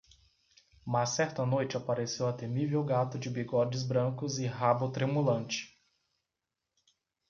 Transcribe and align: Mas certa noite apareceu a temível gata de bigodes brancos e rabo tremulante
Mas 0.83 1.09
certa 1.11 1.45
noite 1.45 1.77
apareceu 1.77 2.27
a 2.27 2.33
temível 2.33 2.83
gata 2.83 3.19
de 3.19 3.29
bigodes 3.29 3.83
brancos 3.83 4.39
e 4.39 4.47
rabo 4.47 4.89
tremulante 4.91 5.79